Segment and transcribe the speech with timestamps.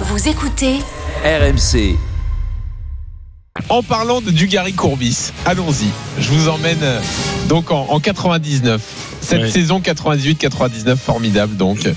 [0.00, 0.80] Vous écoutez
[1.24, 1.96] RMC.
[3.68, 5.88] En parlant de Dugarry Courbis, allons-y.
[6.18, 7.00] Je vous emmène euh,
[7.48, 8.80] donc en, en 99.
[9.20, 11.88] Cette saison 98-99 formidable donc.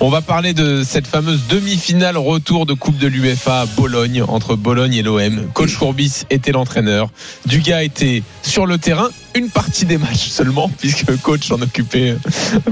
[0.00, 4.56] On va parler de cette fameuse demi-finale retour de Coupe de l'UEFA à Bologne entre
[4.56, 5.46] Bologne et l'OM.
[5.54, 7.08] Coach Courbis était l'entraîneur.
[7.46, 12.16] Dugas était sur le terrain une partie des matchs seulement puisque le coach s'en occupait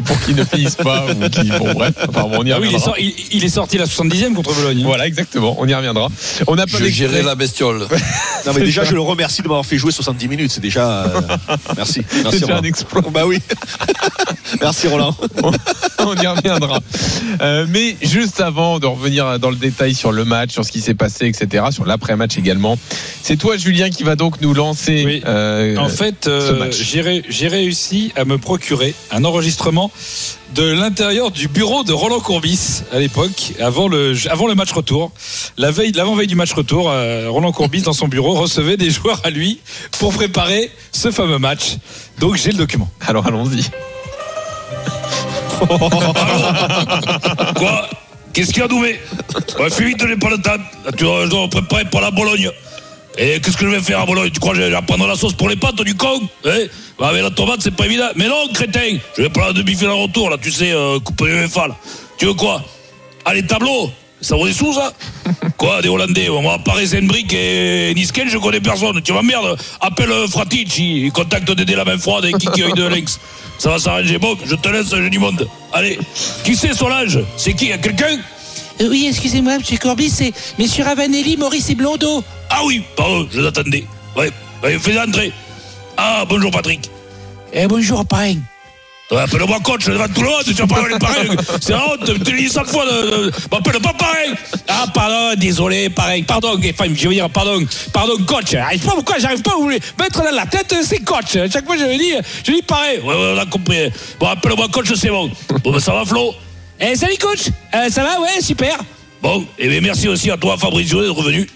[0.05, 1.15] pour qu'ils ne finissent pas ou
[1.59, 2.78] bon bref, enfin bon, on y Ah oui, il est, reviendra.
[2.81, 4.83] sorti, il, il est sorti la 70e contre Bologne.
[4.83, 6.09] Voilà, exactement, on y reviendra.
[6.47, 7.87] On n'a pas Je gérais la bestiole.
[8.47, 11.20] Non mais déjà je le remercie de m'avoir fait jouer 70 minutes, c'est déjà euh,
[11.77, 12.00] merci.
[12.22, 12.68] Merci C'est déjà un Roland.
[12.68, 13.02] exploit.
[13.10, 13.38] Bah oui.
[14.60, 15.16] merci Roland.
[16.06, 16.81] on y reviendra.
[17.41, 20.81] Euh, mais juste avant de revenir dans le détail sur le match, sur ce qui
[20.81, 22.79] s'est passé, etc., sur l'après-match également,
[23.23, 25.03] c'est toi, Julien, qui va donc nous lancer.
[25.06, 25.23] Oui.
[25.27, 29.91] euh, En fait, euh, j'ai ré- j'ai réussi à me procurer un enregistrement
[30.55, 35.12] de l'intérieur du bureau de Roland Courbis à l'époque, avant le, avant le match retour.
[35.56, 36.93] La veille, l'avant-veille du match retour,
[37.28, 39.61] Roland Courbis, dans son bureau, recevait des joueurs à lui
[40.01, 41.77] pour préparer ce fameux match.
[42.19, 42.91] Donc j'ai le document.
[43.06, 43.62] Alors allons-y.
[47.56, 47.89] Quoi?
[48.33, 49.00] Qu'est-ce qu'il y a Doué
[49.58, 50.56] Ouais, fais vite, je n'ai pas le temps.
[50.97, 52.50] Tu dois, je dois préparer pour la Bologne.
[53.19, 54.31] Et qu'est-ce que je vais faire à Bologne?
[54.31, 56.20] Tu crois que je vais prendre la sauce pour les pâtes du con?
[56.47, 56.66] Hein?
[56.98, 58.08] Bah, Avec la tomate, c'est pas évident.
[58.16, 61.69] Mais non, crétin Je vais prendre la demi-finale retour, là, tu sais, euh, coupe UEFA,
[61.69, 61.77] là.
[62.19, 62.62] Tu veux quoi?
[63.25, 64.92] Allez, tableau Ça vaut des sous, ça
[65.56, 69.00] Quoi, des Hollandais Moi, Paris Saint-Brick et Nisken, je connais personne.
[69.02, 72.84] Tu m'emmerdes Appelle euh, Fratici, il contacte Dédé la main froide et Kiki œil de
[72.86, 73.19] lynx.
[73.59, 74.19] Ça va s'arranger.
[74.19, 75.48] Bon, je te laisse, j'ai du monde.
[75.72, 75.98] Allez,
[76.44, 77.19] qui c'est Solange?
[77.36, 77.69] C'est qui?
[77.80, 78.19] Quelqu'un?
[78.80, 82.22] Euh, Oui, excusez-moi, monsieur Courbis, c'est messieurs Ravanelli, Maurice et Blondeau.
[82.50, 83.84] Ah oui, pardon, je l'attendais.
[84.16, 84.30] Ouais,
[84.62, 85.32] ouais fais entrer.
[85.97, 86.91] Ah, bonjour Patrick.
[87.53, 88.36] Eh, bonjour, parrain.
[89.10, 91.31] Appelle-moi coach devant tout le monde, tu vas pas les pareils.
[91.60, 92.84] C'est la honte, tu l'as dit 100 fois.
[92.87, 92.91] de-
[93.26, 94.31] de- M'appelle pas pareil.
[94.69, 96.22] Ah, pardon, désolé, pareil.
[96.22, 97.59] Pardon, enfin, je veux dire, pardon,
[97.93, 98.54] pardon, coach.
[98.54, 101.00] Ah, Je sais pas pourquoi j'arrive pas à vous le mettre dans la tête, c'est
[101.00, 101.32] coach.
[101.53, 102.12] Chaque fois, je me dis,
[102.44, 103.00] je dis pareil.
[103.00, 103.91] Ouais, ouais, on a compris.
[104.21, 105.31] Bon, appelle-moi coach, c'est bon.
[105.65, 106.32] Bon, ben ça va, Flo?
[106.78, 107.48] Eh, salut, coach.
[107.75, 108.78] Euh, ça va, ouais, super.
[109.21, 111.48] Bon, et bien merci aussi à toi, Fabrizio, d'être revenu.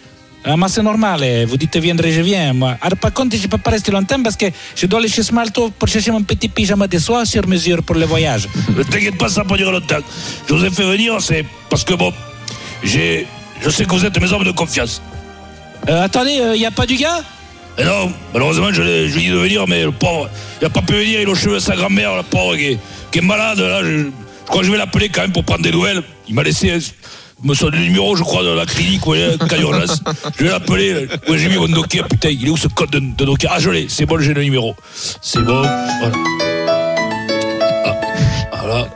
[0.46, 1.22] Ah, c'est normal.
[1.24, 1.44] eh.
[1.46, 2.52] Vous dites viendrai, je viens.
[2.82, 4.46] Alors, par contre, je peux pas rester longtemps parce que
[4.76, 7.96] je dois aller chez Smalto pour chercher mon petit pyjama de soie sur mesure pour
[7.96, 8.48] le voyage.
[8.76, 10.00] Ne t'inquiète pas, ça va pas durer longtemps.
[10.46, 12.12] Je vous ai fait venir, c'est parce que bon,
[12.82, 13.26] j'ai.
[13.62, 15.00] Je sais que vous êtes mes hommes de confiance.
[15.88, 17.22] Euh, attendez, il n'y a pas du gars?
[17.78, 20.28] Et non, malheureusement, je, l'ai- je lui ai dit de venir, mais le pauvre,
[20.60, 22.66] il n'a pas pu venir, il a aux cheveux de sa grand-mère, le pauvre, qui
[22.72, 22.78] est,
[23.10, 23.58] qui est malade.
[23.58, 24.06] Là, je, je
[24.46, 26.02] crois que je vais l'appeler quand même pour prendre des nouvelles.
[26.28, 26.78] Il m'a laissé euh,
[27.42, 30.00] me son numéro, je crois, de la clinique, ouais, d'urgence.
[30.38, 31.06] Je vais l'appeler.
[31.28, 33.50] Ouais, j'ai mis mon Nokia, putain, il est où ce code de, de Nokia?
[33.54, 34.74] Ah, je l'ai, c'est bon, j'ai le numéro.
[35.20, 36.12] C'est bon, voilà.
[38.52, 38.88] Ah, voilà.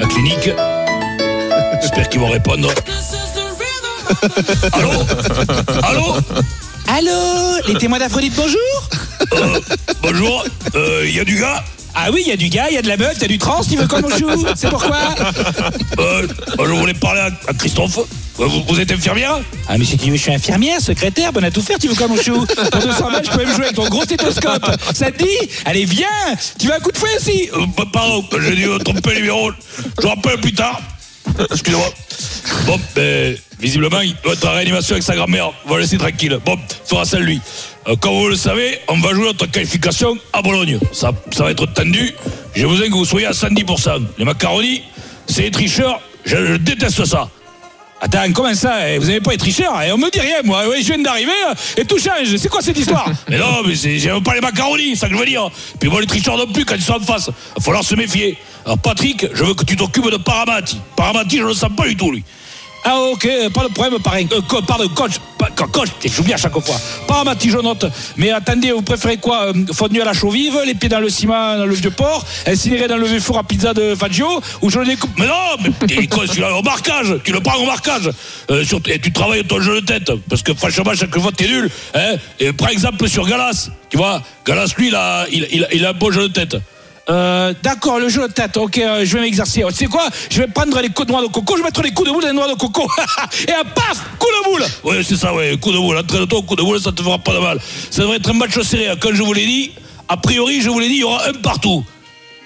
[0.00, 0.50] La clinique.
[1.80, 2.70] J'espère qu'ils vont répondre.
[4.72, 4.90] Allô?
[5.82, 6.16] Allô?
[6.88, 7.60] Allô?
[7.68, 8.88] Les témoins d'Aphrodite, bonjour?
[9.32, 9.60] Euh,
[10.02, 10.44] Bonjour,
[10.74, 11.62] Euh, il y a du gars?
[11.94, 13.24] Ah oui, il y a du gars, il y a de la meuf, il y
[13.24, 14.96] a du trans, tu veux qu'on joue C'est pourquoi
[15.98, 17.98] Euh, moi, je voulais parler à, à Christophe.
[17.98, 21.44] Euh, Vous, vous êtes infirmière Ah mais si tu veux, je suis infirmière, secrétaire, bonne
[21.44, 23.64] à tout faire, tu veux qu'on nous joue Pour 200 balles, je peux même jouer
[23.64, 24.64] avec ton gros stéthoscope
[24.94, 25.50] Ça te dit?
[25.66, 26.06] Allez, viens
[26.58, 27.50] Tu veux un coup de fouet aussi?
[27.52, 29.50] Euh, pa- Pardon, j'ai dû euh, tromper le numéro.
[30.00, 30.80] Je rappelle plus tard.
[31.50, 31.86] Excusez-moi.
[32.66, 35.50] Bon, ben, visiblement, il doit être en réanimation avec sa grand-mère.
[35.66, 36.38] On va laisser tranquille.
[36.44, 37.40] Bon, fera ça lui.
[37.88, 40.78] Euh, comme vous le savez, on va jouer notre qualification à Bologne.
[40.92, 42.12] Ça, ça va être tendu.
[42.54, 44.06] J'ai besoin que vous soyez à 110%.
[44.18, 44.82] Les macaronis,
[45.26, 46.00] c'est les tricheurs.
[46.24, 47.28] Je, je déteste ça.
[48.02, 50.64] Attends, comment ça eh, Vous avez pas les tricheurs et On me dit rien, moi,
[50.80, 53.10] je viens d'arriver euh, et tout change, c'est quoi cette histoire?
[53.28, 55.50] Mais non, mais j'aime pas les macaronis, c'est ça que je veux dire.
[55.78, 57.28] Puis moi, les tricheurs non plus, quand ils sont en face.
[57.28, 58.38] Il va falloir se méfier.
[58.64, 60.78] Alors, Patrick, je veux que tu t'occupes de Paramati.
[60.96, 62.22] Paramati, je le sens pas du tout, lui.
[62.82, 64.22] Ah ok, pas de problème, parrain.
[64.32, 64.62] Euh, co-
[64.94, 65.12] coach,
[65.54, 66.76] co- coach, j'oublie à chaque fois.
[67.06, 67.84] Pas ma petite note.
[68.16, 71.10] Mais attendez, vous préférez quoi euh, Fondue à la chaux vive, les pieds dans le
[71.10, 74.70] ciment, dans le vieux port, incinéré dans le vieux four à pizza de Fangio, ou
[74.70, 75.10] je le découpe?
[75.18, 78.10] Mais non, mais t'es con, tu l'as au marquage, tu le prends au marquage.
[78.50, 80.10] Euh, et tu travailles ton jeu de tête.
[80.30, 81.68] Parce que franchement, chaque fois, t'es nul.
[81.94, 85.84] Hein et par exemple, sur Galas, tu vois, Galas, lui, il a, il, il- il
[85.84, 86.56] a un bon jeu de tête.
[87.10, 88.56] Euh, D'accord, le jeu de tête.
[88.56, 89.62] Ok, euh, je vais m'exercer.
[89.70, 91.54] Tu sais quoi Je vais prendre les coups de noix de coco.
[91.56, 92.88] Je vais mettre les coups de boule dans les noix de coco.
[93.48, 95.56] Et un paf Coup de boule Ouais, c'est ça, ouais.
[95.58, 95.98] Coup de boule.
[95.98, 97.58] Entraîne-toi, coup de boule, ça te fera pas de mal.
[97.90, 98.88] Ça devrait être un match serré.
[98.88, 98.96] hein.
[99.00, 99.72] Comme je vous l'ai dit,
[100.08, 101.84] a priori, je vous l'ai dit, il y aura un partout.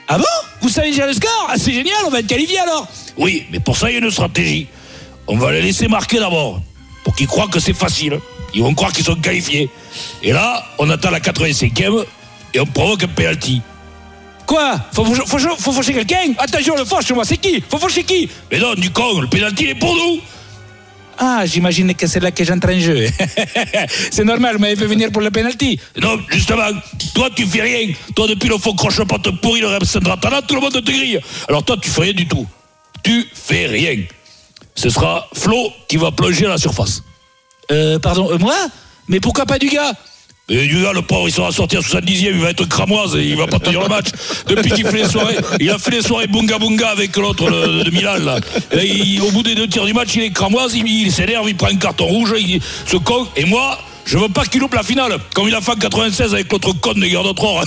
[0.08, 0.24] Ah bon?
[0.62, 1.48] Vous savez déjà le score?
[1.50, 2.86] Ah, C'est génial, on va être qualifié alors.
[3.18, 4.66] Oui, mais pour ça, il y a une stratégie.
[5.26, 6.60] On va les laisser marquer d'abord.
[7.04, 8.18] Pour qu'ils croient que c'est facile.
[8.54, 9.68] Ils vont croire qu'ils sont qualifiés.
[10.22, 12.04] Et là, on attend la 85e
[12.54, 13.60] et on provoque un penalty.
[14.46, 18.04] Quoi faut, faut, faut, faut faucher quelqu'un Attention, le fauche, moi, c'est qui Faut faucher
[18.04, 20.20] qui Mais non, du con, le penalty il est pour nous.
[21.18, 23.06] Ah, j'imagine que c'est là que j'entre en jeu.
[24.10, 25.78] c'est normal, vous m'avez fait venir pour le penalty.
[26.00, 26.70] Non, justement,
[27.14, 27.92] toi tu fais rien.
[28.16, 31.20] Toi depuis le faux croche-pote pourri, le Rapsendratana, tout le monde te grille.
[31.48, 32.46] Alors toi tu fais rien du tout.
[33.02, 34.02] Tu fais rien.
[34.74, 37.02] Ce sera Flo qui va plonger à la surface.
[37.70, 38.56] Euh, pardon, euh, moi?
[39.08, 39.92] Mais pourquoi pas du gars
[40.50, 43.34] Et gars, le pauvre, il sera sorti à 70e, il va être cramoise et il
[43.36, 44.08] va pas tenir le match.
[44.46, 47.82] Depuis qu'il fait les soirées, il a fait les soirées bunga bunga avec l'autre le-
[47.82, 48.38] de Milan, là.
[49.26, 51.76] Au bout des deux tirs du match, il est cramoise, il, s'énerve, il prend un
[51.76, 53.26] carton rouge, il se con.
[53.36, 56.34] Et moi, je veux pas qu'il loupe la finale, comme il a fait en 96
[56.34, 57.60] avec l'autre con des gardes trop.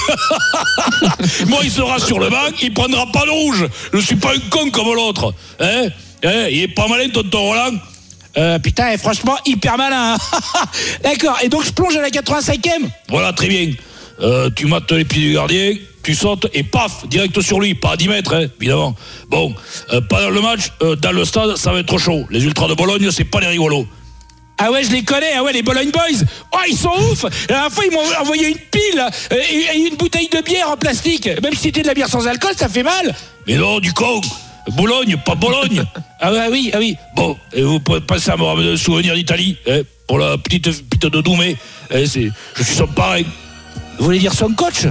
[1.48, 3.66] moi, il sera sur le banc, il prendra pas de rouge.
[3.92, 5.34] Je suis pas un con comme l'autre.
[5.60, 5.88] Hein?
[6.24, 6.48] Hein?
[6.52, 7.74] Il est pas malin, tonton Roland
[8.38, 10.16] euh, Putain, franchement, hyper malin.
[10.16, 10.66] hein.
[11.04, 12.70] D'accord, et donc je plonge à la 85e
[13.10, 13.72] Voilà, très bien.
[14.22, 17.92] Euh, tu mates les pieds du gardien, tu sautes et paf, direct sur lui, pas
[17.92, 18.96] à 10 mètres, hein, évidemment.
[19.30, 19.54] Bon,
[19.94, 20.72] euh, pendant le match,
[21.02, 22.26] dans le stade, ça va être chaud.
[22.32, 23.86] Les ultras de Bologne, c'est pas les rigolos.
[24.60, 26.26] Ah ouais, je les connais, ah ouais, les Bologne Boys.
[26.52, 27.24] Oh, ils sont ouf.
[27.24, 31.30] La dernière fois, ils m'ont envoyé une pile et une bouteille de bière en plastique.
[31.44, 33.14] Même si c'était de la bière sans alcool, ça fait mal.
[33.46, 34.20] Mais non, du con
[34.76, 35.84] Bologne, pas Bologne
[36.20, 36.96] Ah ouais, oui, ah oui.
[37.16, 40.90] Bon, et vous pouvez passer à me ramener un souvenir d'Italie, hein, pour la petite
[40.90, 41.56] pite de Doumé.
[41.94, 43.22] Hein, c'est- je suis son parrain.
[44.00, 44.86] Vous voulez dire son coach?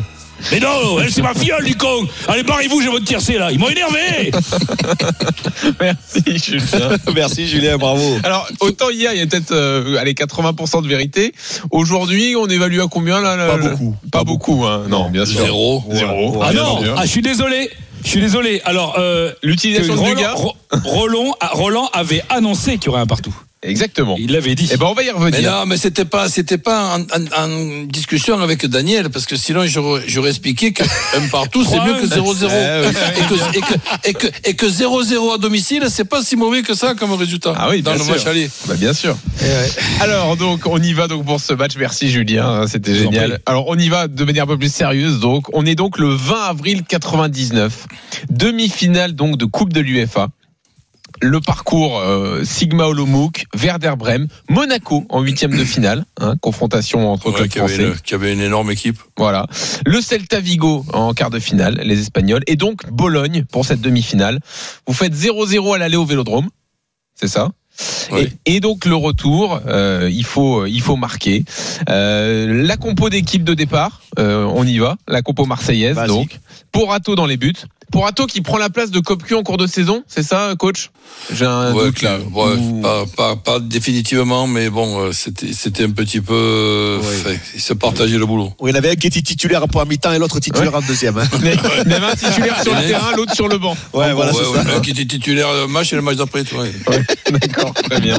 [0.53, 3.51] Mais non, elle, c'est ma filleule, du con Allez, barrez-vous, je vais me tiercer, là.
[3.51, 4.31] Ils m'ont énervé
[5.81, 6.91] Merci Julien.
[7.15, 8.19] Merci Julien, bravo.
[8.23, 11.33] Alors, autant hier, il y a peut-être euh, allez, 80% de vérité.
[11.71, 13.97] Aujourd'hui, on évalue à combien là Pas beaucoup.
[14.13, 14.85] Pas beaucoup, hein.
[14.89, 15.41] Non, bien sûr.
[15.41, 15.83] Zéro.
[15.91, 16.41] Zéro.
[16.43, 17.71] Ah non, ah, je suis désolé.
[18.07, 18.63] Je suis désolé.
[18.65, 23.35] Alors, euh, L'utilisation de Roland, avait annoncé qu'il y aurait un partout.
[23.63, 24.17] Exactement.
[24.19, 24.69] Il l'avait dit.
[24.71, 25.51] Eh ben, on va y Mais revenir.
[25.51, 29.67] non, mais c'était pas, c'était pas en, en- en discussion avec Daniel, parce que sinon
[29.67, 30.85] j'aurais, j'aurais expliqué que
[31.17, 32.49] un partout c'est mieux que 0-0.
[32.51, 32.95] Eh oui.
[33.17, 33.75] Et que, et que,
[34.05, 37.55] et que, et que 0-0 à domicile, c'est pas si mauvais que ça comme résultat.
[37.57, 38.15] Ah oui, dans bien le sûr.
[38.15, 38.51] match aller.
[38.69, 39.17] Bah, bien sûr.
[40.01, 41.73] Alors donc on y va donc pour ce match.
[41.79, 43.41] Merci Julien, hein, c'était génial.
[43.47, 45.19] Alors on y va de manière un peu plus sérieuse.
[45.19, 47.87] Donc on est donc le 20 avril 99,
[48.31, 50.29] demi-finale donc de Coupe de l'UEFA.
[51.23, 57.29] Le parcours euh, Sigma Olomouc, Werder Brême, Monaco en huitième de finale, hein, confrontation entre
[57.31, 57.89] Ouais, clubs qui, avait français.
[57.89, 58.99] une, qui avait une énorme équipe.
[59.17, 59.47] Voilà.
[59.87, 62.43] Le Celta Vigo en quart de finale, les Espagnols.
[62.47, 64.41] Et donc Bologne pour cette demi-finale.
[64.87, 66.49] Vous faites 0-0 à l'aller au Vélodrome.
[67.15, 67.51] C'est ça
[68.13, 68.29] Oui.
[68.45, 71.45] et, et donc le retour, euh, il faut il faut marquer.
[71.89, 74.97] Euh, la compo d'équipe de départ, euh, on y va.
[75.09, 76.09] La compo marseillaise Basique.
[76.15, 76.41] donc.
[76.73, 77.55] Porato dans les buts.
[77.93, 80.91] Porato qui prend la place de Copcu en cours de saison, c'est ça, coach?
[81.33, 82.19] J'ai un Ouais, doute là.
[82.19, 86.35] ouais, Ou- pas, pas, pas définitivement, mais bon, euh, c'était, un petit peu.
[86.35, 87.05] euh, Ouais.
[87.35, 88.53] fait, ils se partageaient le boulot.
[88.61, 90.75] Oui, il y en avait un qui était titulaire pour un mi-temps et l'autre titulaire
[90.75, 91.17] en deuxième.
[91.19, 91.25] hein.
[91.41, 93.77] Il y avait un titulaire sur le terrain, l'autre sur le banc.
[93.95, 94.65] Ouais, voilà, ouais, c'est ouais, ça.
[94.65, 96.65] mec qui était titulaire le match et le match d'après, toi.
[97.31, 98.19] D'accord, très bien.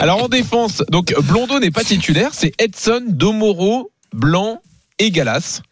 [0.00, 4.60] Alors en défense, donc Blondeau n'est pas titulaire, c'est Edson, Domoro, Blanc
[4.98, 5.62] et Galas.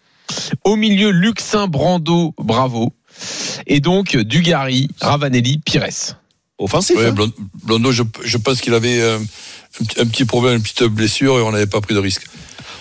[0.65, 2.93] Au milieu, Luxin, Brando, Bravo.
[3.67, 6.17] Et donc Dugarry, Ravanelli, Pires.
[6.59, 6.97] Offensif.
[6.97, 7.13] Ouais, hein.
[7.13, 7.33] Blon-
[7.65, 11.39] Blondeau, je, je pense qu'il avait euh, un, petit- un petit problème, une petite blessure
[11.39, 12.25] et on n'avait pas pris de risque.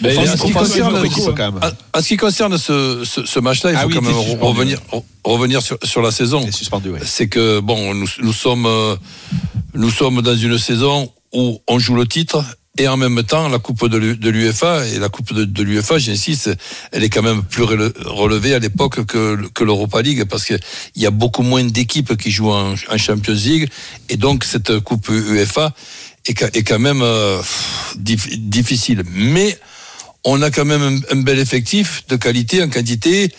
[0.02, 1.60] Mais Offensif, en ce qui concerne- offensif, quand même.
[1.94, 4.14] En, en ce qui concerne ce, ce, ce match-là, il Ah faut oui, quand même
[4.14, 4.44] suspendu.
[4.44, 4.80] revenir,
[5.24, 6.44] revenir sur, sur la saison.
[6.44, 7.00] Ouais.
[7.06, 8.96] C'est que bon, nous, nous sommes euh,
[9.74, 12.44] nous sommes dans une saison où on joue le titre
[12.78, 15.64] et en même temps la coupe de l'U- de l'UEFA et la coupe de, de
[15.64, 16.52] l'UEFA, j'insiste,
[16.92, 20.56] elle est quand même plus rele- relevée à l'époque que, l'Europa League parce que
[20.96, 23.70] il y a beaucoup moins d'équipes qui jouent en, Champions League
[24.10, 25.74] et donc cette coupe UEFA
[26.26, 27.42] est, quand même euh,
[27.96, 29.04] difficile.
[29.12, 29.58] Mais
[30.24, 33.32] on a quand même un, bel effectif de qualité en quantité.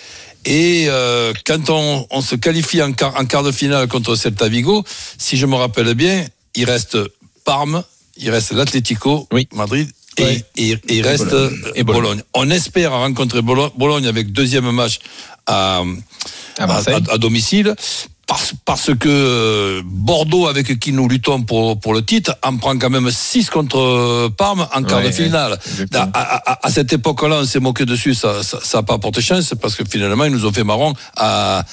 [0.45, 4.85] Et euh, quand on, se qualifie en quart de finale contre Celta Vigo,
[5.17, 6.99] si je me rappelle bien, il reste
[7.45, 7.85] Parme,
[8.17, 9.49] il reste l'Atlético Oui.
[9.55, 9.89] Madrid
[10.19, 10.45] et, Ouais.
[10.57, 11.59] et- et il reste Bologne.
[11.75, 12.03] Et Bologne.
[12.03, 12.23] Bologne.
[12.35, 14.99] On espère rencontrer Bolo- Bologne avec deuxième match
[15.47, 15.83] à,
[16.59, 16.95] À Marseille.
[17.09, 17.75] à- à domicile.
[18.27, 22.79] parce, parce que euh, Bordeaux, avec qui nous luttons pour, pour le titre, en prend
[22.79, 25.59] quand même 6 contre euh, Parme en quart Ouais, de finale.
[26.15, 29.75] À, cette époque-là, on s'est moqué dessus, ça n'a ça, ça pas apporté chance, parce
[29.75, 31.65] que finalement, ils nous ont fait marron à,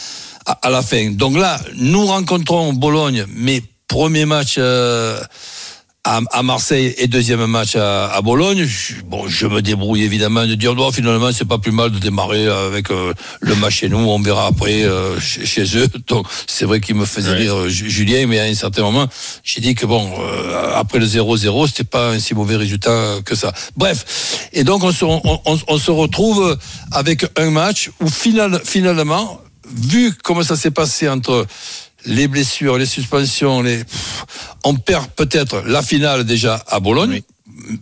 [0.46, 1.12] à, à la fin.
[1.12, 4.56] Donc là, nous rencontrons Bologne, mais premier match...
[4.58, 5.22] euh,
[6.10, 8.66] à, à Marseille et deuxième match à, à Bologne.
[8.66, 12.00] Je, bon, je me débrouille évidemment de dire non, finalement c'est pas plus mal de
[12.00, 13.98] démarrer avec euh, le match chez nous.
[14.00, 15.88] On verra après euh, chez, chez eux.
[16.08, 19.08] Donc c'est vrai qu'il me faisait rire euh, Ju- Julien, mais à un certain moment
[19.44, 23.36] j'ai dit que bon euh, après le 0-0 c'était pas un si mauvais résultat que
[23.36, 23.54] ça.
[23.78, 26.58] Bref, et donc on se, on, on- on se retrouve
[26.92, 29.40] avec un match où final, finalement,
[29.72, 31.46] vu comment ça s'est passé entre
[32.06, 33.84] les blessures, les suspensions, les...
[34.64, 37.22] on perd peut-être la finale déjà à Bologne.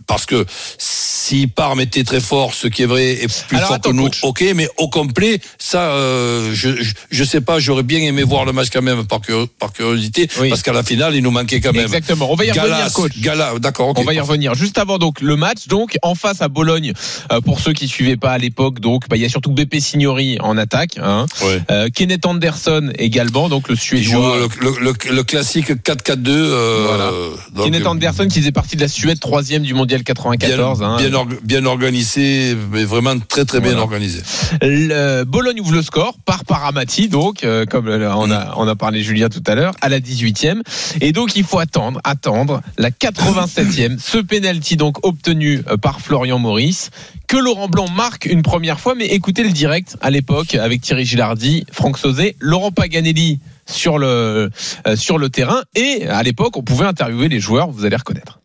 [0.06, 0.44] Parce que
[0.76, 3.94] si Parme était très fort, ce qui est vrai, et plus Alors, fort attends, que
[3.96, 4.20] nous, coach.
[4.22, 8.44] ok, mais au complet, ça, euh, je, je, je sais pas, j'aurais bien aimé voir
[8.44, 9.20] le match quand même par,
[9.58, 10.48] par curiosité, Oui.
[10.48, 11.82] parce qu'à la finale, il nous manquait quand même.
[11.84, 12.30] Exactement.
[12.30, 13.12] On va y revenir, Galas, coach.
[13.18, 13.98] Gala, d'accord, ok.
[13.98, 14.54] On va y revenir.
[14.54, 16.92] Juste avant donc le match, donc en face à Bologne,
[17.32, 19.80] euh, pour ceux qui suivaient pas à l'époque, donc bah, il y a surtout BP
[19.80, 21.26] Signori en attaque, hein.
[21.42, 21.60] Ouais.
[21.70, 24.38] Euh, Kenneth Anderson également, donc le joue Suédois.
[24.60, 26.28] le, le, le- le classique 4-4-2.
[26.28, 27.10] euh, Voilà.
[27.54, 30.78] donc, Kenneth Anderson qui faisait partie de la Suède troisième du mondial 94.
[30.78, 30.96] bien, hein.
[30.98, 34.20] bien, org- bien organisé, mais vraiment très très bien organisé.
[34.62, 39.02] Le Bologne ouvre le score par Paramati, donc euh, comme on a on a parlé
[39.02, 40.62] Julien tout à l'heure, à la 18e.
[41.00, 46.38] Et donc il faut attendre, attendre la 87e, ce penalty donc obtenu euh, par Florian
[46.38, 46.90] Maurice,
[47.26, 48.94] que Laurent Blanc marque une première fois.
[48.94, 54.50] Mais écoutez le direct à l'époque avec Thierry Gilardi, Franck Sauzet, Laurent Paganelli sur le
[54.86, 55.62] euh, sur le terrain.
[55.74, 57.70] Et à l'époque, on pouvait interviewer les joueurs.
[57.70, 58.40] Vous allez reconnaître.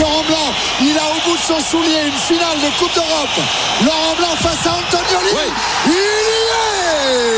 [0.00, 3.38] Laurent Blanc, il a au bout de son soulier une finale de Coupe d'Europe.
[3.84, 5.34] Laurent Blanc face à Antonioli.
[5.86, 7.32] Il y est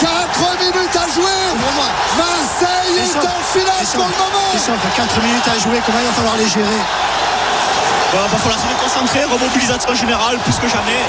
[0.00, 1.38] 4 minutes à jouer.
[2.16, 4.48] Marseille est en finale pour le moment.
[4.50, 6.80] Christophe, 4 minutes à jouer, comment il va falloir les gérer
[8.12, 11.02] Il va falloir se concentrer, remobilisation générale, plus que jamais.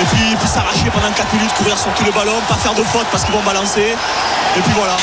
[0.00, 2.82] Et puis, puis s'arracher pendant 4 minutes, courir sur tout le ballon, pas faire de
[2.82, 3.94] faute parce qu'ils vont balancer.
[4.56, 4.96] Et puis voilà.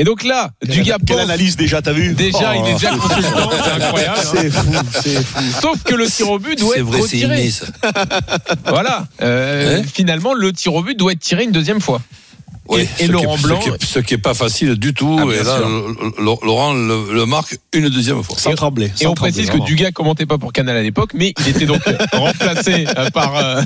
[0.00, 2.98] Et donc là, Dugas Quelle analyse déjà, t'as vu Déjà, il est déjà Oh.
[3.00, 4.18] consultant, c'est incroyable.
[4.18, 4.30] hein.
[4.32, 5.42] C'est fou, c'est fou.
[5.60, 7.40] Sauf que le tir au but doit C'est être vrai, c'est retiré.
[7.42, 7.66] inné, ça.
[8.66, 9.06] Voilà.
[9.22, 12.00] Euh, Hein finalement, le tir au but doit être tiré une deuxième fois.
[12.68, 14.74] Oui, et ce Laurent qui est, Blanc- Ce qui, est, ce qui est pas facile
[14.74, 15.18] du tout.
[15.20, 15.58] Ah, et là,
[16.18, 18.36] Laurent le, le marque une deuxième fois.
[18.38, 18.86] Sans trembler.
[19.00, 19.64] Et sans on trembler, précise que.
[19.64, 21.80] Dugas commentait pas pour Canal à l'époque, mais il était donc
[22.12, 23.62] remplacé euh, par euh,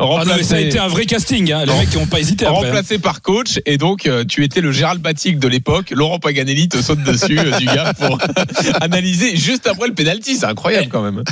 [0.00, 1.52] Ah non, ça a été un vrai casting.
[1.52, 1.64] Hein.
[1.66, 2.58] Les mecs qui n'ont pas hésité après.
[2.58, 2.62] hein.
[2.66, 3.60] remplacé par coach.
[3.66, 5.90] Et donc, euh, tu étais le Gérald Batic de l'époque.
[5.90, 8.18] Laurent Paganelli te saute dessus, euh, Dugas, pour
[8.80, 10.36] analyser juste après le penalty.
[10.36, 11.22] C'est incroyable quand même.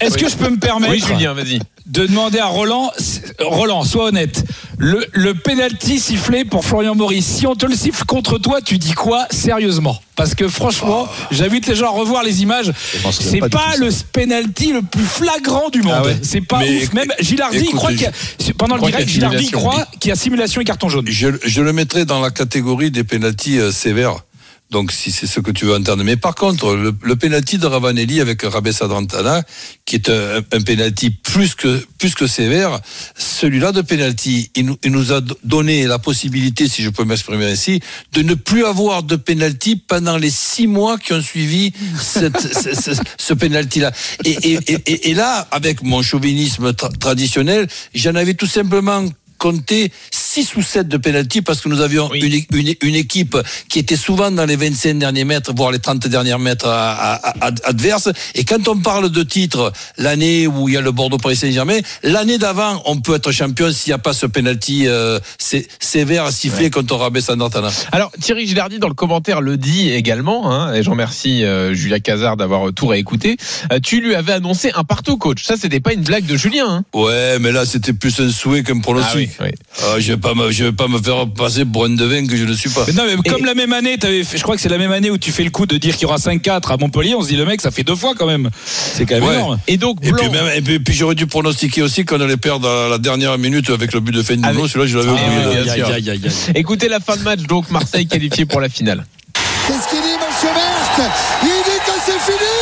[0.00, 1.60] Est-ce que je peux me permettre Oui, Julien, vas-y.
[1.86, 2.90] de demander à Roland,
[3.40, 4.44] Roland, sois honnête,
[4.78, 8.78] le, le penalty sifflé pour Florian Maurice, si on te le siffle contre toi, tu
[8.78, 10.00] dis quoi sérieusement?
[10.16, 12.72] Parce que franchement, j'invite les gens à revoir les images.
[13.12, 15.94] C'est pas pas, le penalty le plus flagrant du monde.
[15.96, 16.92] Ah ouais C'est pas Mais ouf.
[16.92, 18.12] Même Gilardi écoute, croit qu'il y a,
[18.56, 19.58] pendant le direct, Gilardi simulation.
[19.70, 21.06] croit qu'il y a simulation et carton jaune.
[21.08, 24.16] Je, je le mettrais dans la catégorie des pénalties euh, sévères.
[24.70, 26.02] Donc, si c'est ce que tu veux entendre.
[26.02, 29.42] Mais par contre, le, le pénalty de Ravanelli avec Rabé Sadrantana,
[29.84, 32.80] qui est un, un pénalty plus que, plus que sévère,
[33.16, 37.04] celui-là de pénalty, il, nous- il nous a do- donné la possibilité, si je peux
[37.04, 37.80] m'exprimer ainsi,
[38.12, 42.74] de ne plus avoir de pénalty pendant les six mois qui ont suivi cette, ce,
[42.74, 43.92] ce, ce pénalty-là.
[44.24, 49.04] Et, et, et, et là, avec mon chauvinisme tra- traditionnel, j'en avais tout simplement
[49.38, 52.20] compté 6 ou 7 de pénalty parce que nous avions Oui.
[52.52, 53.36] une, une, une équipe
[53.68, 57.46] qui était souvent dans les 25 derniers mètres, voire les 30 derniers mètres à- à-
[57.48, 58.08] à- adverses.
[58.34, 61.78] Et quand on parle de titre, l'année où il y a le Bordeaux Paris Saint-Germain,
[62.02, 66.30] l'année d'avant, on peut être champion s'il n'y a pas ce pénalty euh, sé- sévère
[66.32, 67.70] sifflé contre Rabé Sandantana.
[67.92, 72.00] Alors Thierry Gilardi dans le commentaire le dit également, hein, et je remercie euh, Julia
[72.00, 73.36] Cazard d'avoir tout réécouté.
[73.72, 75.44] Euh, tu lui avais annoncé un partout coach.
[75.44, 76.66] Ça c'était pas une blague de Julien.
[76.68, 76.84] Hein.
[76.94, 79.12] Ouais, mais là, c'était plus un souhait qu'un pronostic.
[79.14, 79.48] Ah oui, oui.
[79.82, 82.36] Ah, je vais pas me, je vais pas me faire passer pour un devin que
[82.36, 82.84] je ne suis pas.
[82.86, 84.92] Mais non, mais comme Et- la même année, fait- je crois que c'est la même
[84.92, 87.22] année où tu fais le coup de dire qu'il y aura 5-4 à Montpellier, on
[87.22, 88.50] se dit le mec, ça fait deux fois quand même.
[88.64, 89.34] C'est quand même Ouais.
[89.34, 89.58] énorme.
[89.66, 92.36] Et donc Et Blanc, puis, même, et puis, puis j'aurais dû pronostiquer aussi qu'on allait
[92.36, 94.48] perdre à la dernière minute avec le but de Feignono.
[94.48, 95.48] Avec- Celui-là, je l'avais Ah,
[96.10, 96.30] oublié.
[96.54, 99.04] écoutez la fin de match donc Marseille qualifié pour la finale.
[99.66, 101.10] Qu'est-ce qu'il dit, monsieur Merck
[101.42, 102.54] Il dit que c'est fini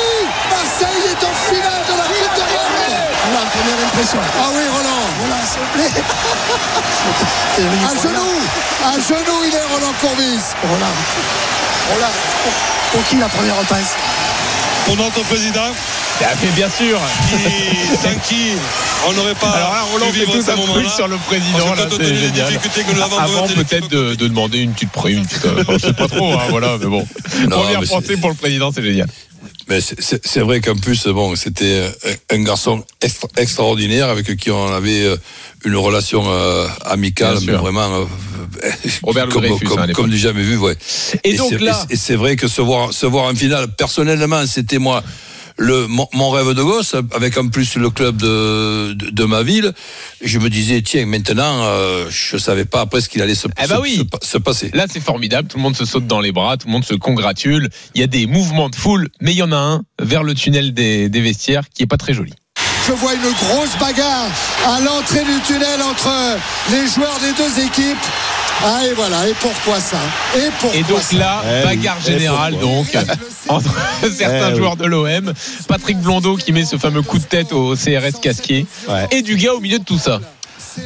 [0.51, 2.71] Marseille est en finale de la Coupe d'Europe
[3.33, 6.03] Voilà, Ah oui, Roland Voilà, s'il vous plaît.
[7.85, 8.41] À genoux
[8.85, 10.97] À genoux, il est Roland Courbis Roland.
[11.93, 12.07] Roland,
[12.43, 12.53] pour,
[12.93, 13.95] pour qui la première passe
[14.87, 15.71] pour notre président
[16.43, 17.01] mais bien sûr.
[17.31, 18.53] Qui, sans qui?
[19.09, 19.49] On n'aurait pas.
[19.51, 21.75] Alors là, Roland fait vivre tout ce un truc sur le président.
[21.75, 22.61] Là, c'est génial.
[23.19, 25.45] Avant peut-être de, de demander une petite prime, une petite.
[25.47, 27.05] euh, je sais pas trop, hein, voilà, mais bon.
[27.49, 29.09] Non, Première mais pensée c'est- pour le président, c'est génial.
[29.69, 31.65] Mais c'est- vrai qu'en plus, bon, c'était
[32.05, 35.17] euh, un garçon extra- extraordinaire avec qui on avait euh,
[35.65, 38.05] une relation euh, amicale, mais vraiment euh,
[39.03, 40.57] Robert comme, hein, comme du jamais vu.
[40.59, 40.77] Ouais.
[41.25, 44.45] Et donc c'est- là- et c'est vrai que se voir, se voir en finale, personnellement,
[44.47, 45.03] c'était moi.
[45.65, 49.45] Le, mon, mon rêve de gosse, avec en plus le club de, de, de ma
[49.45, 49.73] ville,
[50.21, 53.69] je me disais, tiens, maintenant, euh, je savais pas après ce qu'il allait se, Eh
[53.69, 53.97] ben se- oui.
[53.99, 54.71] se pa- se passer.
[54.75, 55.47] Là, c'est formidable.
[55.47, 57.69] Tout le monde se saute dans les bras, tout le monde se congratule.
[57.95, 60.35] Il y a des mouvements de foule, mais il y en a un vers le
[60.35, 62.33] tunnel des, des vestiaires qui est pas très joli.
[62.89, 64.31] Je vois une grosse bagarre
[64.67, 66.11] à l'entrée du tunnel entre
[66.73, 67.97] les joueurs des deux équipes.
[68.65, 69.97] Ah et voilà, et pourquoi ça?
[70.37, 71.17] Et pourquoi Et donc ça?
[71.17, 71.77] là, Eh oui.
[71.77, 72.87] bagarre Et générale donc
[73.49, 73.71] entre
[74.17, 74.57] certains Eh oui.
[74.59, 75.33] joueurs de l'OM,
[75.67, 79.09] Patrick Blondeau qui met ce fameux coup de tête au CRS Casquier Ouais.
[79.11, 80.21] et du gars au milieu de tout ça.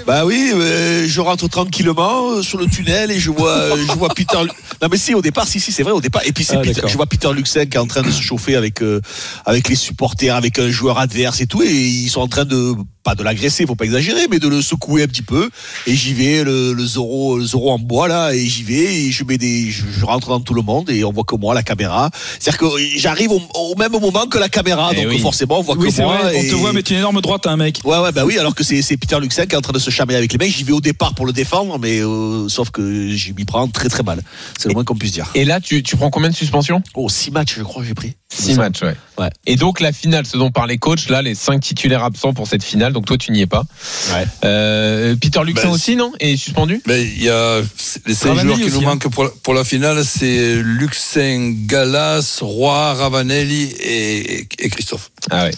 [0.07, 3.93] Bah oui, euh, je rentre tranquillement euh, sur le tunnel et je vois, euh, je
[3.93, 4.39] vois Peter.
[4.83, 6.23] Non mais si, au départ, si si, c'est vrai, au départ.
[6.27, 8.21] Et puis c'est Ah, Peter- je vois Peter Luxen qui est en train de se
[8.21, 9.01] chauffer avec euh,
[9.47, 12.75] avec les supporters, avec un joueur adverse et tout, et ils sont en train de
[13.07, 15.49] pas de l'agresser, faut pas exagérer, mais de le secouer un petit peu.
[15.87, 19.13] Et j'y vais, le, le Zoro, le Zoro en bois là, et j'y vais, et
[19.13, 21.55] je mets des, je, je rentre dans tout le monde et on voit que moi
[21.55, 22.11] la caméra.
[22.41, 25.21] C'est-à-dire que j'arrive au, au même moment que la caméra, Eh donc oui.
[25.21, 26.17] forcément on voit Oui, que moi.
[26.19, 27.81] vrai, on et- te voit mettre une énorme droite à un mec.
[27.85, 29.79] Ouais, ouais, bah oui, alors que c'est c'est Peter Luxen qui est en train de
[29.79, 30.51] se chamailler avec les mecs.
[30.53, 33.89] J'y vais au départ pour le défendre, mais euh, sauf que je m'y prends très
[33.89, 34.21] très mal.
[34.59, 35.31] C'est le moins qu'on puisse dire.
[35.37, 36.83] Et là, tu, tu prends combien de suspensions?
[36.95, 38.15] Oh, six matchs, je crois, j'ai pris.
[38.29, 38.97] Six matchs, ouais.
[39.19, 39.31] Ouais.
[39.47, 42.49] Et donc la finale, ce dont parlait les coachs, là, les cinq titulaires absents pour
[42.49, 42.93] cette finale.
[42.93, 43.65] Donc toi, tu n'y es pas.
[44.13, 44.27] Ouais.
[44.45, 46.13] Euh, Peter Luxen Ben, aussi, non?
[46.19, 46.83] Est suspendu?
[46.87, 47.61] Mais il y a
[48.05, 48.95] les cinq Ravanelli joueurs qui aussi, nous hein.
[48.95, 55.13] manquent pour la, pour la finale, c'est Luxen, Galas, Roy, Ravanelli et, et Christophe.
[55.31, 55.51] Ah ouais.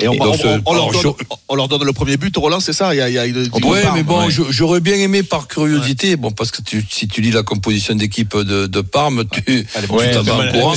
[0.00, 2.16] Et on, Et donc, on- on- on leur donne, je- on leur donne le premier
[2.16, 2.94] but, Roland, c'est ça?
[2.94, 3.36] Il y a, il y a une.
[3.64, 4.34] Ouais, mais bon, ouais.
[4.50, 8.36] j'aurais bien aimé par curiosité, bon, parce que tu- si tu lis la composition d'équipe
[8.36, 9.66] de, de Parme, tu,
[10.14, 10.74] t'en vas courant.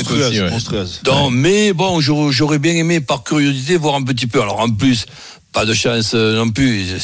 [1.29, 4.41] mais bon, j'aurais j'aurais bien aimé par curiosité voir un petit peu.
[4.41, 5.05] Alors en plus,
[5.51, 6.85] pas de chance euh, non plus.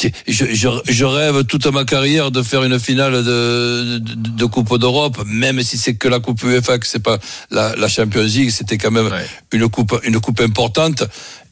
[0.00, 4.44] Je, je, je- je rêve toute ma carrière de faire une finale de, de, de
[4.44, 7.18] Coupe d'Europe, même si c'est que la Coupe UEFA, que c'est pas
[7.50, 9.26] la, la Champions League, c'était quand même Ouais.
[9.52, 11.02] une coupe une coupe importante.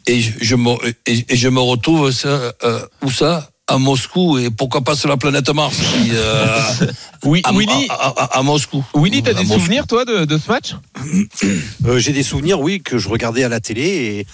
[0.06, 0.70] Et je, je me
[1.06, 3.50] et, et je me retrouve ça euh, où ça?
[3.68, 6.46] À Moscou et pourquoi pas sur la planète Mars si, euh,
[7.24, 8.84] Oui, à, Willy, à- à- à Moscou.
[8.94, 9.54] Willy, t'as des Moscou.
[9.60, 10.74] souvenirs, toi, de, de ce match?
[11.84, 14.24] Euh, j'ai des souvenirs, oui, que je regardais à la télé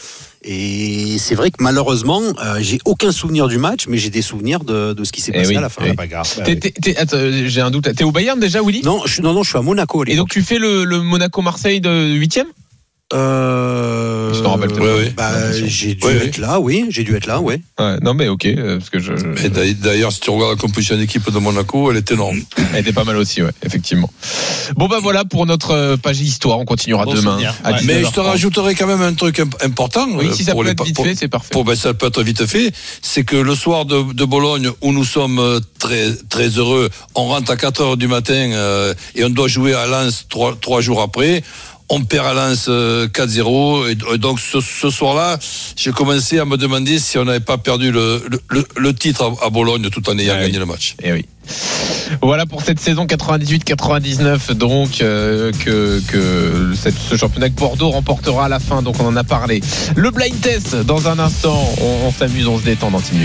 [0.45, 4.21] et, et c'est vrai que malheureusement, euh, j'ai aucun souvenir du match, mais j'ai des
[4.23, 5.83] souvenirs de, de ce qui s'est Eh passé oui, à la fin.
[5.85, 5.95] oui.
[5.95, 6.29] Pas grave.
[6.45, 7.17] T'es- t'es- t'es- attends,
[7.47, 7.89] J'ai un doute.
[7.95, 8.83] T'es au Bayern déjà, Willy?
[8.83, 10.03] Non, je, non, non, je suis à Monaco.
[10.03, 12.41] à Et donc tu fais le, le Monaco-Marseille de 8
[13.13, 15.13] Euh, Je rappelle Ouais, ouais.
[15.17, 17.57] bah, j'ai dû Ouais, être là, oui, j'ai dû être là, oui.
[17.79, 19.13] ouais, Non mais ok, euh, parce que je,
[19.49, 22.41] d'ailleurs- D'ailleurs, si tu regardes la composition d'équipe de Monaco, elle est énorme.
[22.73, 24.11] elle était pas mal aussi, ouais, effectivement.
[24.77, 26.59] Bon bah voilà pour notre euh, page histoire.
[26.59, 27.39] On continuera Bon demain.
[27.65, 27.73] à.
[27.83, 28.07] Mais 19h30.
[28.07, 30.07] je te rajouterai quand même un truc imp- important.
[30.15, 31.51] Oui, euh, si ça peut être vite pour- fait, c'est parfait.
[31.53, 32.73] Pour, ben, ça peut être vite fait.
[33.03, 37.25] C'est que le soir de, de Bologne, où nous sommes euh, très, très heureux, on
[37.27, 40.81] rentre à 4 heures du matin euh, et on doit jouer à Lens trois, trois
[40.81, 41.43] jours après.
[41.95, 43.89] On perd à Lens euh, 4-0.
[43.91, 45.39] Et, et donc ce, ce soir-là,
[45.77, 48.23] j'ai commencé à me demander si on n'avait pas perdu le,
[48.77, 50.47] le, titre à, Bologne tout en ayant Ah oui.
[50.47, 50.97] gagné le match.
[51.03, 51.27] Eh oui.
[52.23, 58.45] Voilà pour cette saison 98-99 donc euh, que, que cette- ce championnat que Bordeaux remportera
[58.47, 59.61] à la fin donc on en a parlé.
[59.97, 63.19] Le blind test dans un instant, on, on s'amuse, on se détend dans Team.